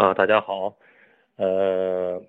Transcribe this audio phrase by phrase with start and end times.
[0.00, 0.78] 啊，大家好，
[1.36, 2.22] 呃，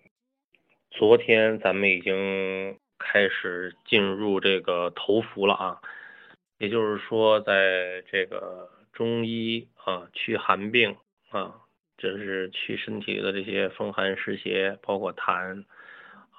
[0.90, 5.82] 昨天咱们已经开始进入这个头伏了啊，
[6.58, 10.98] 也就是说，在这个中医啊祛寒病
[11.30, 11.62] 啊，
[11.98, 15.64] 这是祛身体的这些风寒湿邪，包括痰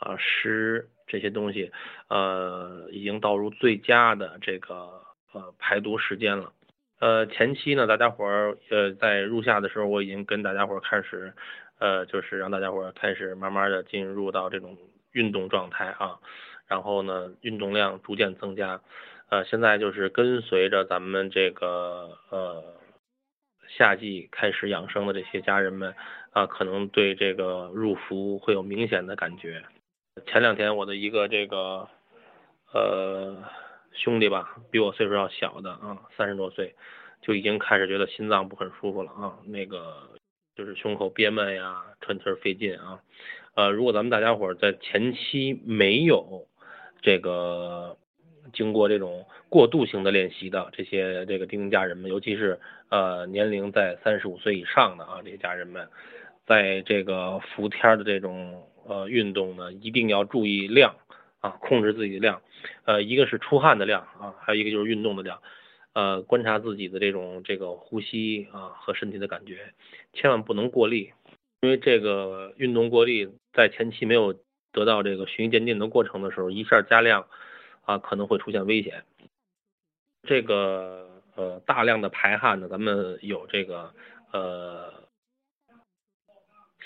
[0.01, 1.73] 啊湿这些东西，
[2.09, 5.03] 呃，已经到入最佳的这个
[5.33, 6.53] 呃排毒时间了。
[7.03, 11.33] 呃，前期呢，大家伙儿呃在入夏的时候，我已经跟大家伙儿开始，
[11.81, 14.79] 呃，就是让大家伙儿开始慢慢的进入到这种
[15.11, 16.21] 运动状态啊，
[16.69, 18.81] 然后呢，运动量逐渐增加，
[19.31, 22.63] 呃，现在就是跟随着咱们这个呃
[23.67, 25.93] 夏季开始养生的这些家人们
[26.31, 29.65] 啊，可能对这个入伏会有明显的感觉。
[30.27, 31.89] 前两天我的一个这个
[32.73, 33.43] 呃。
[33.95, 36.75] 兄弟吧，比我岁数要小的啊，三十多岁，
[37.21, 40.11] 就已经开始觉得心脏不很舒服了啊，那个
[40.57, 43.01] 就是胸口憋闷呀，喘气儿费劲啊。
[43.55, 46.47] 呃，如果咱们大家伙在前期没有
[47.03, 47.97] 这个
[48.53, 55.87] 经过这种过渡性的练习的这些这个丁家人们，尤其是呃年龄在三十五岁以上的啊这些家人们，
[56.47, 60.95] 在这个伏天的这种呃运动呢，一定要注意量。
[61.43, 62.41] 啊，控制自己的量，
[62.85, 65.43] 呃，一个是出汗的量啊，还有一个就是运动的量，
[65.93, 69.75] 呃，观察自己的这种这个呼吸啊和身体的感觉，
[70.13, 71.13] 千万不能过力，
[71.61, 74.33] 因为这个运动过力在前期没有
[74.71, 77.27] 得到这个循序渐进的过程的时候，一下加量
[77.83, 79.03] 啊可能会出现危险。
[80.23, 83.93] 这个呃大量的排汗呢，咱们有这个
[84.33, 84.93] 呃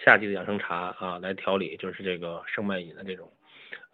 [0.02, 3.30] 夏季的养生茶啊来调理，就是这个生脉饮的这种。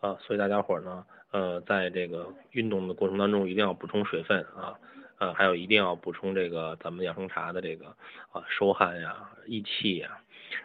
[0.01, 4.75] 啊，所以大家伙呢，呃，在这个运动的过程当中，一定要补充水分啊，
[5.19, 7.87] 呃，还有一定要补充这个咱们养生茶的这个
[8.33, 10.19] 啊收汗呀、益气呀，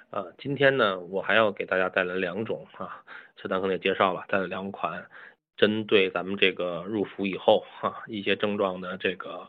[0.10, 3.04] 呃，今天呢，我还要给大家带来两种啊，
[3.36, 5.08] 这咱可能也介绍了，带来两款
[5.56, 9.48] 针对咱们这个入伏以后哈一些症状的这个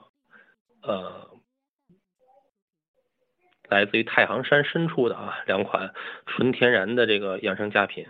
[0.83, 1.31] 呃，
[3.69, 5.95] 来自于太行山深处的啊两款
[6.27, 8.07] 纯天然的这个养生佳品。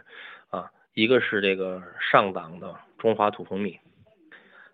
[0.94, 3.78] 一个是这个上档的中华土蜂蜜，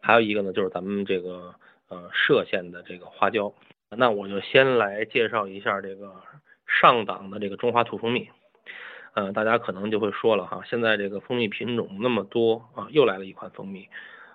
[0.01, 1.55] 还有一个呢就是咱们这个
[1.89, 3.53] 呃歙县的这个花椒。
[3.91, 6.15] 那我就先来介绍一下这个
[6.67, 8.29] 上档的这个中华土蜂蜜。
[9.13, 13.87] 呃，大家可能就会说了哈，现在这个蜂蜜品种那么多啊，又来了一款蜂蜜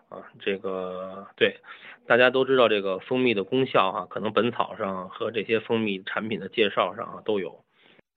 [0.07, 0.23] 啊。
[0.39, 1.59] 这个对，
[2.07, 7.65] 大家都知道这个蜂蜜的功效哈，可能本草上和这些蜂蜜产品的介绍上啊都有。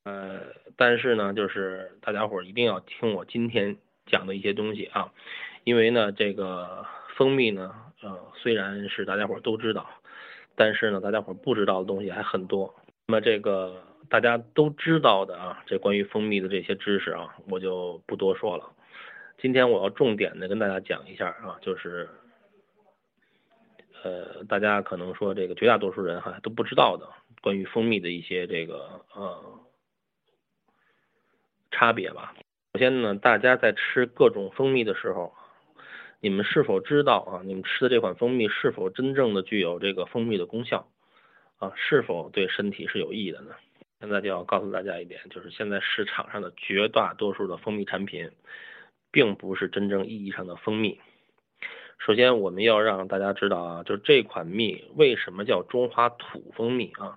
[0.05, 0.41] 呃，
[0.77, 5.13] 但是呢，就是大家伙一定要听我今天讲的一些东西啊，
[5.63, 9.89] 因为呢，这个蜂蜜呢，呃，虽然是大家伙都知道，
[10.57, 12.75] 但是呢，大家伙不知道的东西还很多。
[13.07, 18.69] 那么这个大家都知道的啊，这关于蜂蜜的这些知识啊，我就不多说了。
[19.39, 22.09] 今天我要重点的跟大家讲一下啊，就是，
[24.03, 27.09] 呃，大家可能说这个绝大多数人哈都不知道的
[27.41, 29.61] 关于蜂蜜的一些这个呃。
[31.73, 32.35] 差别吧。
[32.75, 35.35] 首先呢，大家在吃各种蜂蜜的时候，
[36.21, 37.43] 你们是否知道啊？
[37.45, 40.87] 你们吃的这款蜂蜜是否真正的具有这个蜂蜜的功效
[41.59, 41.73] 啊？
[41.75, 43.51] 是否对身体是有益的呢？
[44.01, 48.31] 现在就要告诉大家一点，就是现在市场上的绝大多数的蜂蜜产品，
[49.11, 51.01] 并不是真正意义上的蜂蜜。
[51.99, 57.17] 首先，我们要让大家知道啊，就这款蜜为什么叫中华土蜂蜜啊？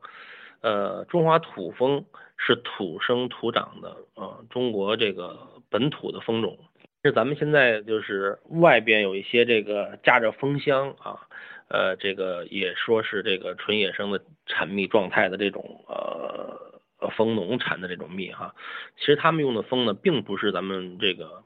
[0.61, 2.05] 呃，中华土蜂
[2.37, 6.57] 是土生土长的啊，中国这个本土的蜂种。
[7.03, 11.21] 是咱们现在就是外边有一些这个架着蜂箱啊，
[11.67, 18.55] 呃，这个也说是这个纯野生的产蜜状态的这种呃蜂农产的这种蜜哈。
[18.97, 21.43] 其实他们用的蜂呢，并不是咱们这个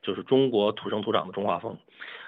[0.00, 1.76] 就是中国土生土长的中华蜂，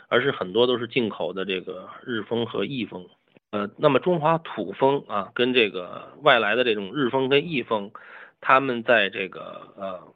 [0.08, 3.08] 而是很多都是进口的这个日蜂和意蜂。
[3.52, 7.92] 呃，那么中华土蜂啊，跟这个外来的这种日蜂跟意蜂，
[8.40, 10.12] 它们在这个呃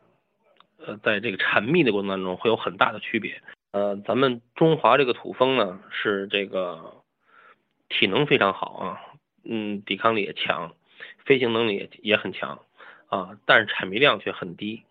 [0.79, 3.43] 呃，在这个产蜜的过程当中会有很大的区别。
[3.73, 7.03] 呃，咱们中华这个土蜂呢，是这个
[7.91, 9.01] 体能非常好啊，
[9.45, 10.73] 嗯，抵抗力也强，
[11.27, 12.61] 飞行能力也也很强
[13.09, 14.83] 啊，但是产蜜量却很低。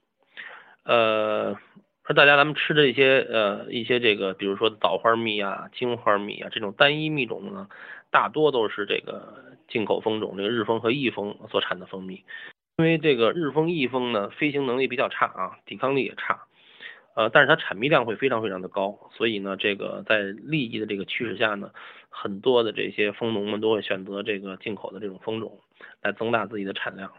[0.84, 1.58] 呃，
[2.04, 7.68] 而大家咱们吃的一些呃一些这个，比如说枣花蜜啊、金花蜜啊这种单一蜜种呢。
[8.16, 12.24] 大多都是这个进口蜂种，这个日蜂和意蜂所产的蜂蜜，
[12.78, 16.46] 因为这个日蜂、意蜂呢，飞行能力比较差啊，抵抗力也差，
[17.18, 21.72] 呃，但是它产蜜量会非常非常的高，所以呢，这个在利益的这个驱使下呢，
[22.08, 25.60] 很多的这些蜂农们都会选择这个进口的这种蜂种
[26.02, 27.12] 来增大自己的产量。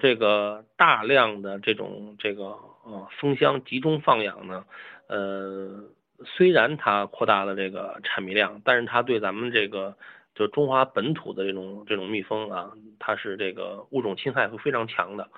[0.00, 4.64] 这个大量的这种这个呃蜂箱集中放养呢，
[5.06, 5.84] 呃，
[6.24, 9.96] 虽然它扩大了这个产蜜量，但是它对咱们这个
[10.34, 15.28] 就中华本土的这种这种蜜蜂啊，它是这个物种侵害会非常强的。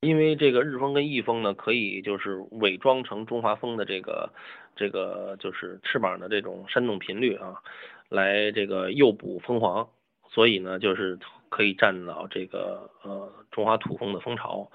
[0.00, 4.30] 因为这个日蜂跟翼蜂呢，可以就是伪装成中华蜂的这个
[4.76, 7.62] 这个就是翅膀的这种扇动频率啊，
[8.10, 9.88] 来这个诱捕蜂皇，
[10.28, 11.18] 所以呢，就是
[11.48, 14.70] 可以占到这个呃中华土蜂的蜂巢，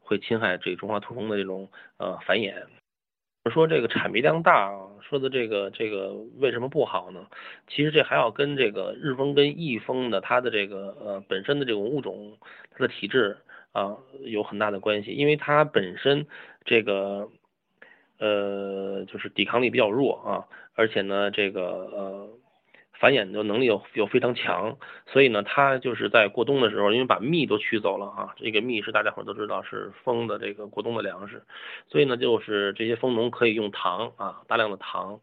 [0.00, 1.68] 会侵害这中华土蜂的这种
[1.98, 2.54] 呃繁衍。
[3.50, 7.26] 说这个产煤量大啊，说的这个这个为什么不好呢？
[7.68, 12.36] 其实这还要跟这个日蜂跟翼蜂的它的这个呃本身的这种物种
[12.70, 13.36] 它的体质。
[13.72, 16.26] 啊，有很大的关系，因为它本身
[16.62, 17.30] 这个
[18.18, 20.44] 呃，就是抵抗力比较弱啊，
[20.74, 22.28] 而且呢，这个呃，
[23.02, 24.78] 繁衍的能力又又非常强，
[25.08, 31.42] 所以呢，它就是在过冬的时候，因为把蜜都取走了啊，这个蜜是大家伙都知道是蜂的这个过冬的粮食，
[31.88, 35.18] 所以呢，就是这些蜂农可以用糖啊，大量的糖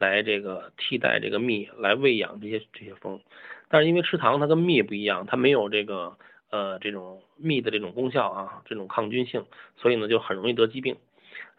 [0.00, 3.20] 来这个替代这个蜜来喂养这些这些蜂，
[3.68, 6.16] 但是因为吃糖它跟蜜不一样，它没有这个。
[6.52, 9.44] 呃，这种蜜的这种功效啊，这种抗菌性，
[9.76, 10.96] 所以呢就很容易得疾病。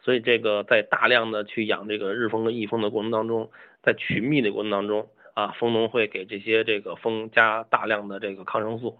[0.01, 3.49] 所以这个在大量的去养这个日蜂跟翼蜂的过程当中，
[3.83, 8.97] 在取蜜的过程当中啊，蜂农会给这些这个蜂加大量的这个抗生素。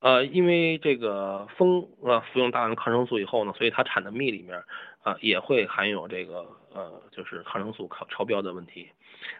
[0.00, 4.62] 呃，因为这个蜂啊服用大量抗生素以后呢，所以它产的蜜里面
[5.02, 8.88] 啊也会含有这个呃就是抗生素超超标的问题，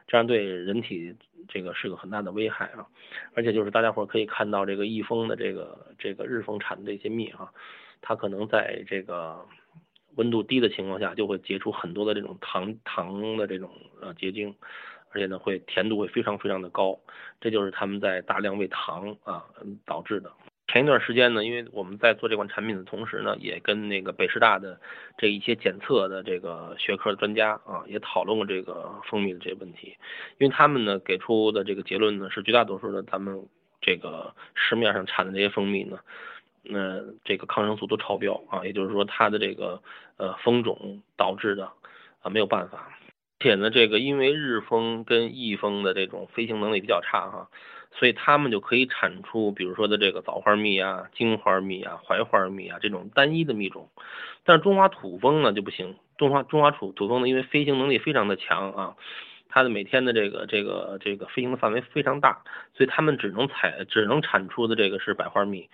[0.07, 1.15] 这样对人体
[1.47, 2.87] 这个是个很大的危害啊。
[3.35, 7.53] 而且就是大家伙可以看到这个益蜂的这个这个日蜂产的这些蜜啊，
[8.01, 9.47] 它可能在这个
[10.17, 14.57] 温度低的情况下就会结出很多的这种糖糖的这种呃结晶，
[15.17, 17.01] 而且呢会甜度会非常非常的高，
[17.41, 19.43] 这就是他们在大量喂糖啊
[19.87, 20.31] 导致的。
[20.69, 24.79] 前一段时间呢，因为我们在做这款产品的同时呢，也跟那个北师大的
[25.17, 29.97] 这一些检测的这个学科的专家啊，也讨论过这个蜂蜜的这些问题。
[30.37, 33.49] 因为他们呢给出的这个结论呢，是绝大多数的咱们
[33.81, 35.99] 这个市面上产的这些蜂蜜呢，
[36.63, 39.81] 那这个抗生素都超标啊，也就是说它的这个
[40.19, 41.73] 呃蜂种导致的
[42.21, 42.93] 啊没有办法。
[43.41, 47.49] 且呢，这个因为日蜂跟翼蜂的这种飞行能力比较差哈。
[47.99, 53.89] 所以他们就可以产出，比如说的这个枣花蜜啊、金花蜜啊、槐花蜜啊这种单一的蜜种，
[54.45, 55.97] 但是中华土蜂呢就不行。
[56.19, 58.97] 中华中华土土蜂呢，因为飞行能力非常的强啊，
[59.49, 62.43] 它的每天的这个这个这个飞行的范围非常大，
[62.75, 65.71] 所以它们只能采只能产出的这个是百花蜜，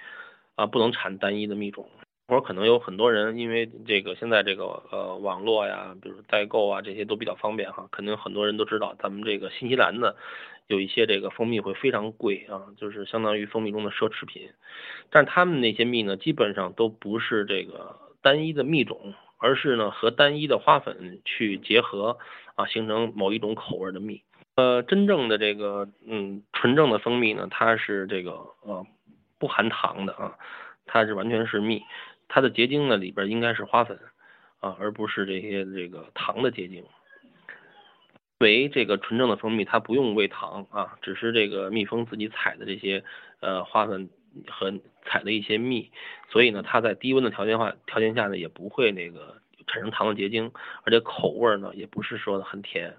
[0.54, 1.90] 啊，不能产单一的蜜种。
[2.40, 10.16] 可能有很多人因为这个现在这个呃网络呀，比如代购啊这些都比较方便哈，肯定很多人都知道咱们这个新西兰的。
[10.68, 14.48] 有一些这个蜂蜜会非常贵啊，就是相当于蜂蜜中的奢侈品。
[15.10, 22.16] 但是他们那些蜜呢，基本上都不是这个单一的蜜种，而是呢和单一的花粉去结合
[22.54, 24.22] 啊，形成某一种口味的蜜。
[24.54, 28.30] 呃，真正的这个嗯纯正的蜂蜜呢，它是这个
[28.62, 28.86] 呃
[29.38, 30.38] 不含糖的啊，
[30.86, 31.82] 它是完全是蜜，
[32.34, 33.98] 它的结晶呢里边应该是花粉
[34.60, 36.82] 啊，而不是这些这个糖的结晶。
[38.38, 43.04] 为这个纯正的蜂蜜，它不用喂糖啊，只是这个蜜蜂自己采的这些
[43.40, 44.08] 呃花粉
[44.48, 44.72] 和
[45.04, 45.92] 采的一些蜜，
[46.30, 50.50] 所以呢，它在低温的条件化条件下呢，也不会那个产生糖的结晶，
[50.84, 52.96] 而且口味呢也不是说的很甜。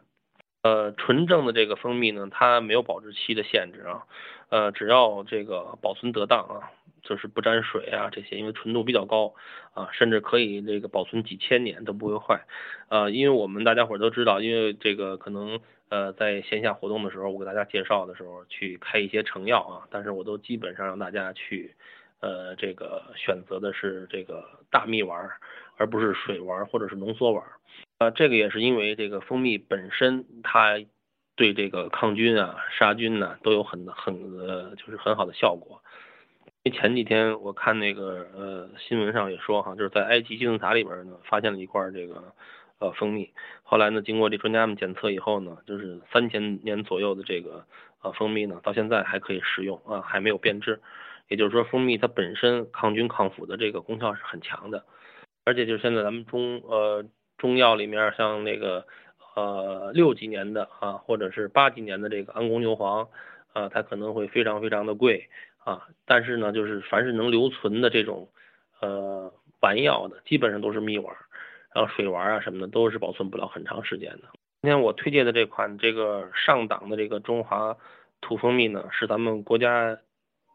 [0.63, 4.07] 呃，纯正的这个蜂蜜呢，它没有保质期的限制啊，
[4.49, 6.71] 呃，只要这个保存得当啊。
[7.03, 9.33] 就是不沾水啊，这些因为纯度比较高
[9.73, 12.45] 啊，甚至可以这个保存几千年都不会坏，
[12.87, 21.75] 呃，因为我们大家伙都知道，因为这个可能呃在线下活动的时候，我给大家介绍的时候去开一些成药啊，但是我都基本上让大家去
[22.21, 24.41] 呃这个选择的是这个
[24.71, 25.29] 大蜜丸，
[25.75, 27.43] 而不是水丸或者是浓缩丸，
[27.97, 30.79] 啊，这个也是因为这个蜂蜜本身它
[31.35, 35.81] 对这个抗菌啊、杀菌呢都有很很呃就是很好的效果。
[36.63, 42.33] 因为前几天我看那个呃新闻上也说哈，就是在埃及金字塔里边呢发现了一块这个
[42.79, 43.31] 呃蜂蜜，
[43.63, 47.65] 后来呢经过这专家们检测以后呢，就是三千年左右的这个
[48.01, 50.81] 呃蜂蜜呢，到现在还可以食用啊，还没有变质，
[51.27, 54.85] 也就是说蜂蜜它本身抗菌抗腐的这个功效是很强的，
[55.43, 57.03] 而且就是现在咱们中呃
[57.43, 58.85] 中药里面像那个
[59.35, 63.09] 呃六几年的啊，或者是八几年的这个安宫牛黄
[63.51, 65.27] 啊，它可能会非常非常的贵。
[65.65, 68.29] 啊，但是呢，就是凡是能留存的这种，
[68.79, 71.13] 呃，丸药的，基本上都是蜜丸，
[71.73, 74.23] 然后水丸啊什么的，都是保存不了很长时间的。
[74.61, 77.75] 今天我推荐的这款这个上档的这个中华
[78.21, 79.97] 土蜂蜜呢，是咱们国家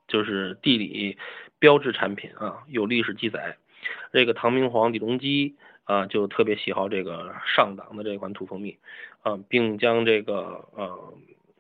[0.06, 1.18] 就是地理
[1.58, 3.58] 标志产品啊，有历史记载。
[4.12, 5.56] 这个唐明皇李隆基
[5.88, 8.76] 啊，就特别喜好这个上档的这款土蜂蜜
[9.22, 11.14] 啊，并将这个呃，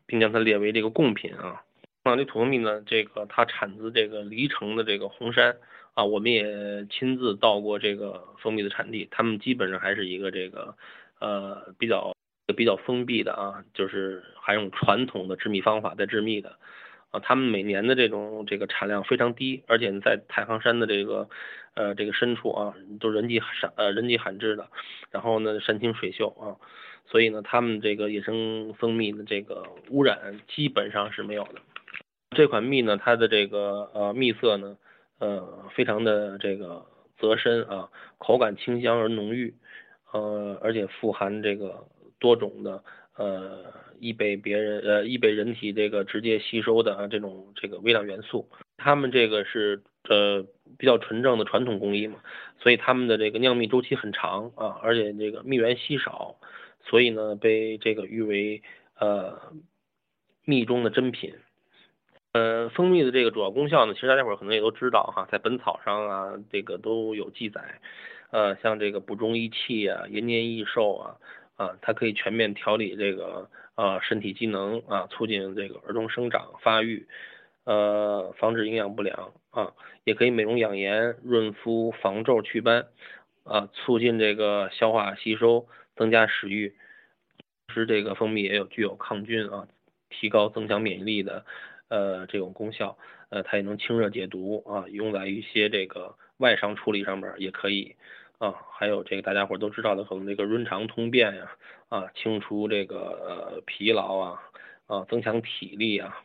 [0.04, 1.62] 并将它列为这个贡品啊。
[2.04, 5.56] 那这土蜂蜜呢，这个它产自这个黎城的这个红山
[5.94, 10.76] 啊，我们也亲自到过这个蜂蜜的产地，他们基本上还是一个这个
[11.20, 12.14] 呃比较
[12.54, 16.58] 比较封闭的啊，就是还用传统的制蜜方法在制蜜的。
[17.10, 21.28] 啊，他们每年的这种这个产量非常低，而且在太行山的这个
[21.74, 24.68] 呃这个深处啊，都人迹罕呃人迹罕至的，
[25.10, 26.60] 然后呢山清水秀啊，
[27.06, 31.60] 所以呢他们这个野生蜂蜜的这个污染基本上是没有的。
[32.36, 34.76] 这款蜜呢，它的这个呃蜜色呢，
[35.18, 36.84] 呃非常的这个
[37.18, 37.88] 泽深啊，
[38.18, 39.54] 口感清香而浓郁，
[40.12, 41.86] 呃而且富含这个
[42.18, 42.84] 多种的。
[43.16, 43.64] 呃，
[44.00, 50.44] 易被别人呃易被人体这个直接吸收的这种这个微量元素，他们这个是呃
[50.78, 52.20] 比较纯正的传统工艺嘛，
[52.60, 56.36] 所以他们的这个酿蜜周期很长啊，而且这个蜜源稀少，
[56.84, 58.62] 所以呢被这个誉为
[58.98, 59.52] 呃
[60.44, 61.34] 蜜中的珍品。
[62.32, 67.80] 呃，蜂蜜的这个主要功效呢，其实大家伙可能也都知道哈，在本草上啊这个都有记载，
[68.30, 71.16] 呃像这个补中益气啊，延年益寿啊。
[71.58, 77.06] 啊，它可以全面调理这个啊身体机能啊，促进这个儿童生长发育，
[77.64, 79.74] 呃，防止营养不良啊，
[80.04, 82.86] 也可以美容养颜、润肤、防皱、祛斑
[83.42, 86.76] 啊，促进这个消化吸收、增加食欲。
[87.66, 89.66] 同时，这个蜂蜜也有具有抗菌啊、
[90.08, 91.44] 提高增强免疫力的
[91.88, 92.96] 呃这种功效。
[93.30, 97.96] 呃，它也能清热解毒啊，用在一些这个外伤处理上面也可以。
[98.38, 101.50] 啊，还有这个大家伙都知道的，可能这个润肠通便呀，
[101.88, 104.42] 啊，清除这个呃疲劳啊，
[104.86, 106.22] 啊，增强体力啊，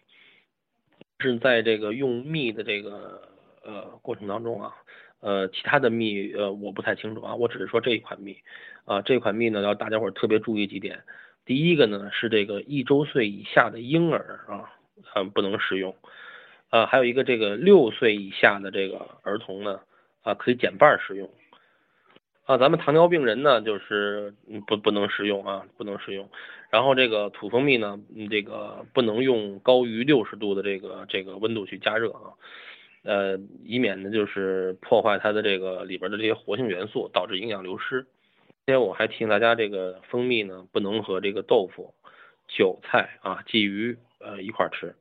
[1.20, 3.28] 是在这个用蜜的这个
[3.64, 4.76] 呃过程当中啊，
[5.22, 8.38] 呃，其他的蜜呃我不太清楚啊，我只是说这一款蜜
[8.86, 11.04] 啊，这款蜜呢要大家伙特别注意几点，
[11.46, 14.72] 第一个呢是这个一周岁以下的婴儿啊，
[15.16, 15.96] 呃不能使用，
[16.70, 19.80] 啊，还有一个这个六岁以下的这个儿童呢，
[20.22, 21.28] 啊可以减半使用。
[22.46, 24.34] 啊，咱们糖尿病人呢，就是
[24.68, 26.30] 不不能食用啊，不能食用。
[26.70, 27.98] 然后这个土蜂蜜呢，
[28.30, 32.36] 这个不能用高于六十度的这个这个温度去加热啊，
[33.04, 38.06] 呃，以免呢就是破坏它的这个里边的这些活性元素，导致营养流失。
[38.66, 41.94] 今天我还提醒大家，这个蜂蜜呢，不能和这个豆腐、
[42.50, 44.96] 韭菜啊、鲫鱼呃一块吃，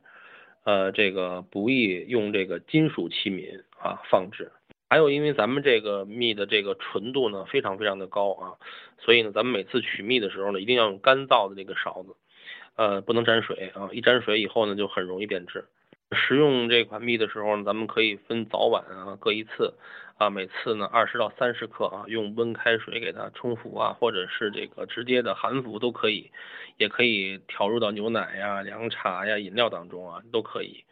[0.62, 4.52] 呃，这个不宜用这个金属器皿啊放置。
[4.92, 8.52] 还有，因为咱们这个蜜的这个纯度呢，非常非常的高啊，
[8.98, 12.14] 所以呢，咱们每次取蜜的时候呢，一定要用干燥的这个勺子，
[12.76, 15.64] 呃，不能沾水啊，一沾水以后呢，就很容易变质。
[16.14, 19.72] 食用这款蜜的时候呢，咱们可以分早晚啊各一次
[20.18, 26.30] 啊，每次呢二十到三十克啊，用温开水给它冲服啊，或者是这个直接的含服都可以，
[26.76, 30.84] 也可以调入到牛奶呀、凉茶呀、饮料当中啊，都可以。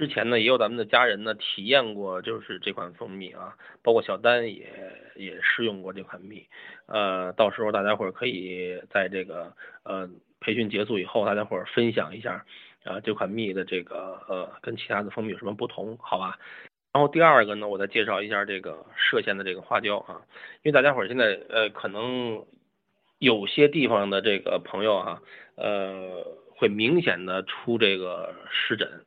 [0.00, 4.66] 之前呢，也有咱们的家人呢体验过，就是这款蜂蜜啊，包括小丹也
[5.14, 6.46] 也试用过这款蜜，
[6.86, 10.08] 呃，到时候大家伙儿可以在这个呃
[10.40, 12.46] 培训结束以后，大家伙儿分享一下
[12.84, 16.38] 啊这款蜜的这个呃跟其他的蜂蜜有什么不同，好吧？
[16.94, 20.22] 然后第二个呢，我再介绍一下这个歙县的这个花椒啊，
[20.62, 22.46] 因为大家伙儿现在呃可能
[23.18, 25.22] 有些地方的这个朋友啊，
[25.56, 26.24] 呃
[26.56, 29.04] 会明显的出这个湿疹。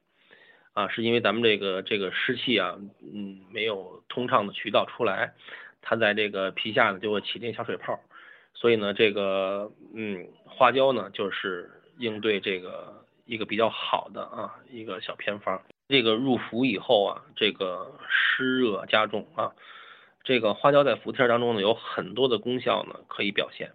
[0.74, 5.34] 啊，是因为咱们这个这个湿气啊，嗯，没有通畅的渠道出来，
[5.82, 8.00] 它在这个皮下呢就会起点小水泡，
[8.56, 15.62] 所以呢，这个嗯花椒呢就是应对这个一个比较好的啊一个小偏方。
[15.90, 19.52] 这个入伏以后啊，这个湿热加重啊，
[20.24, 23.74] 这个花椒在伏贴当中呢有很多的功效呢可以表现。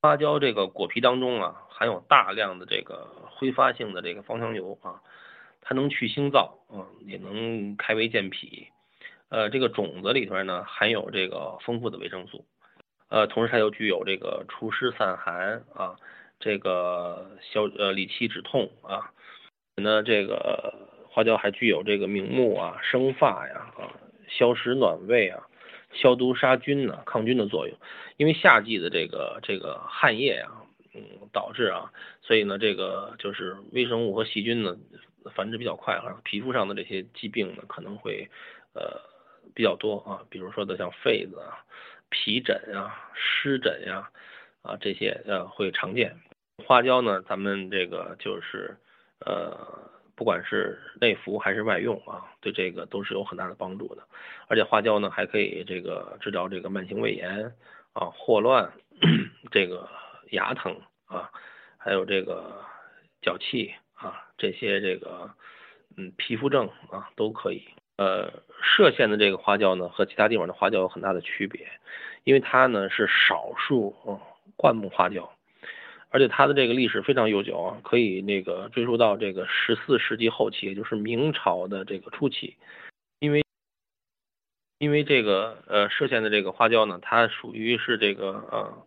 [0.00, 5.00] 花椒这个果皮当中啊含有大量的这个挥发性的这个芳香油啊。
[5.60, 8.66] 它能去腥燥，嗯，也能开胃健脾，
[9.28, 12.44] 呃，这个种子里边呢含有这个丰富的维生素，
[13.08, 15.96] 呃，同时它又具有这个除湿散寒啊，
[16.40, 19.12] 这个消呃理气止痛啊，
[19.76, 20.74] 那这个
[21.08, 23.94] 花椒还具有这个明目啊、生发呀啊、
[24.28, 25.46] 消食暖胃啊、
[25.92, 27.76] 消毒杀菌呢、抗菌的作用。
[28.16, 30.50] 因为夏季的这个这个汗液呀，
[30.94, 31.02] 嗯，
[31.32, 34.76] 导致啊，所以呢，这个就是微生物和细菌呢。
[35.34, 38.28] 繁殖比较快啊，皮肤上的这些疾病呢可能会
[38.74, 39.00] 呃
[39.54, 41.64] 比较多啊，比如说的像痱子啊、
[42.08, 44.10] 皮疹啊、湿疹呀
[44.62, 46.16] 啊这些呃会常见。
[46.66, 48.76] 花椒呢，咱们这个就是
[49.24, 49.56] 呃
[50.14, 54.02] 不管是内服还是外用啊，对这个都是有很大的帮助的。
[54.46, 57.54] 而且花椒呢还可以这个治疗这个慢性胃炎
[57.92, 58.70] 啊、霍乱、
[59.50, 59.88] 这个
[60.30, 61.30] 牙疼啊，
[61.78, 62.62] 还有这个
[63.22, 65.30] 脚气啊这些这个
[65.96, 67.62] 嗯皮肤症啊都可以。
[67.96, 71.68] 呃，歙县的这个花椒呢和其他地方的花椒有很大的区别，
[72.24, 73.94] 因为它呢是少数
[74.56, 75.30] 灌木花椒。
[76.08, 82.56] 而且它的这个历史非常悠久啊，可以那个追溯到这个十四世纪后期，也就是明朝的这个初期。
[83.20, 83.44] 因为
[84.78, 88.86] 因为这个呃歙县的这个花椒呢，它属于是这个呃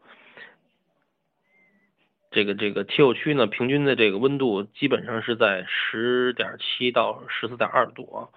[2.34, 8.28] 这个这个气候区呢，平均的这个温度基本上是在十点七到十四点二度啊，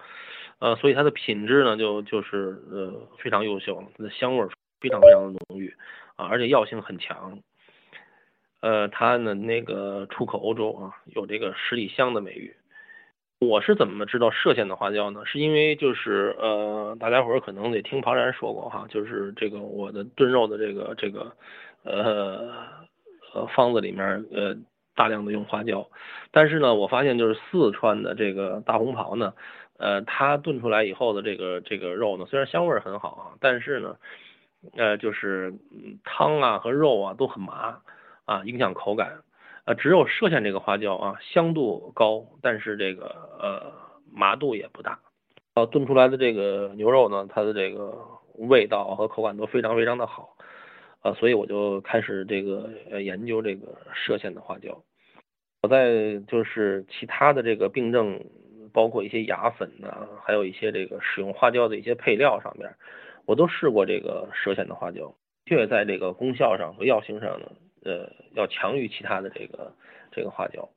[0.59, 4.47] 呃，所以它的品质呢就就是呃非常优秀，它的香味
[4.79, 5.73] 非常非常的浓郁
[6.15, 7.39] 啊，而且药性很强。
[8.61, 12.55] 呃，它呢那个出口欧洲啊，有这个十里香的美誉。
[13.39, 15.23] 我是怎么知道歙县的花椒呢？
[15.25, 21.31] 是因为就是呃，大家伙儿可能得听庞然说过哈，就是这个我的炖肉的这个这个
[21.83, 22.51] 呃
[23.33, 24.55] 呃方子里面呃
[24.95, 25.87] 大量的用花椒，
[26.31, 29.33] 但是呢，我发现就是四川的这个大红袍呢，
[29.77, 33.95] 呃，它炖出来以后的这个这个肉呢，虽然香味很好啊，但是呢，
[34.75, 35.53] 呃，就是
[36.03, 37.79] 汤啊和肉啊都很麻。
[38.27, 39.21] 啊，影响口感，
[39.63, 43.05] 呃，只有歙县这个花椒啊，香度高，但是这个
[43.39, 43.71] 呃
[44.11, 44.99] 麻度也不大，
[45.55, 47.97] 呃，炖出来的这个牛肉呢，它的这个
[48.33, 50.35] 味道和口感都非常非常的好，
[51.07, 54.83] 呃，所以我就开始这个呃研究这个歙县的花椒。
[55.61, 58.19] 我在就是其他的这个病症，
[58.73, 62.69] 包括一些牙粉呐，还有一些这个使用花椒的一些配料上面，
[63.25, 67.49] 我都试过这个歙县的花椒，确在这个功效上和药性上呢。
[67.85, 69.71] 呃，要强于其他的这个
[70.11, 70.67] 这个花椒。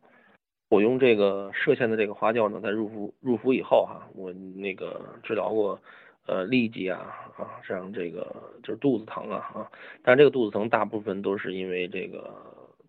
[0.68, 5.80] 我用这个歙县的这个花椒呢，在入服入服以后哈，我那个治疗过
[6.26, 6.98] 呃痢疾啊
[7.36, 9.70] 啊，像这个就是肚子疼啊啊，
[10.02, 12.32] 但这个肚子疼大部分都是因为这个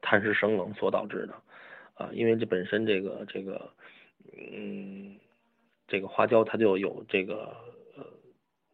[0.02, 1.34] 痰湿生冷所导致的
[1.96, 3.72] 啊，因为这本身这个这个
[4.54, 5.16] 嗯
[5.88, 7.56] 这个花椒它就有这个
[7.98, 8.06] 呃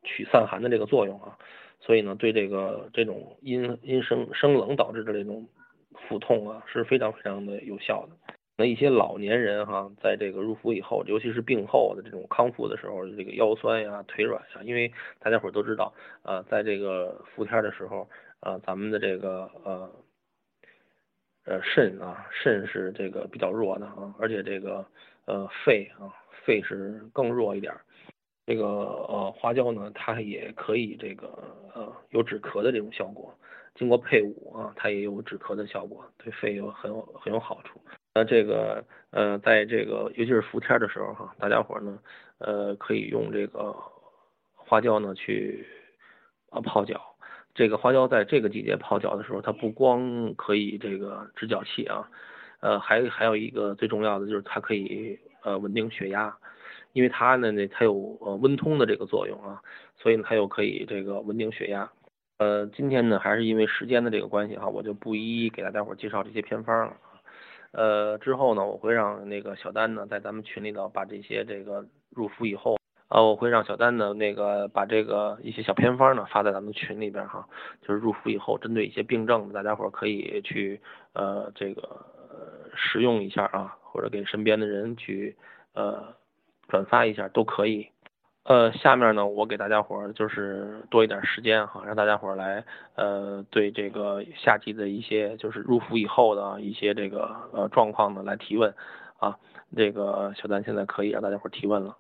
[0.04, 1.38] 祛散寒的这个作用啊。
[1.80, 5.48] 所以呢，对这个这种因因生生冷导致的这种
[5.94, 8.36] 腹痛啊，是非常非常的有效的。
[8.60, 15.94] 那一些老年人哈，在这个入伏以后，尤其是病后的这种康复的时候，这个腰酸呀、腿软呀，因为大家伙都知道，
[16.24, 19.92] 呃，在这个伏天的时候，呃，咱们的这个呃
[21.46, 24.84] 呃肾啊，肾是这个比较弱的啊，而且这个
[25.26, 26.10] 呃肺啊，
[26.44, 27.72] 肺是更弱一点。
[28.48, 31.28] 这个呃花椒呢，它也可以这个
[31.76, 33.32] 呃有止咳的这种效果，
[33.76, 37.80] 经过配伍啊，它也有止咳的效果，对肺有很有很有好处。
[38.18, 42.00] 那这个呃在这个尤其是伏天的时候哈，大家伙呢
[42.40, 43.76] 呃可以用这个
[44.56, 45.68] 花椒呢去
[46.50, 47.00] 啊泡脚。
[47.54, 52.10] 这个花椒在这个季节泡脚的时候，它不光可以这个止脚气啊，
[52.60, 56.36] 呃还还有一个最重要的就是它可以呃稳定血压。
[56.94, 59.62] 因为它呢，那它有呃温通的这个作用啊，
[59.96, 61.92] 所以呢它又可以这个稳定血压。
[62.40, 66.98] 呃，今天呢还是因为时间的这个关系哈，我就不一一给大家伙介绍这些偏方了。
[67.72, 72.78] 呃，之后呢我会让那个小丹呢在咱们群里头把这些这个入伏以后
[73.08, 77.48] 啊，我会让小丹呢那个把这个一些小偏方呢发在咱们群里边哈，
[77.82, 80.80] 就是入伏以后针对一些病症，大家伙可以去
[81.14, 82.06] 呃这个
[82.76, 85.36] 使用一下啊，或者给身边的人去
[85.74, 86.16] 呃。
[86.70, 87.90] 转发一下都可以，
[88.48, 92.64] 呃，下面呢，我给大家伙儿就是多一点时间哈，让大家伙儿来
[92.96, 98.74] 呃对这个夏季的一些就是入伏以后的一些这个呃状况呢来提问
[99.20, 99.38] 啊，
[99.76, 101.98] 这个小丹现在可以让大家伙儿提问了。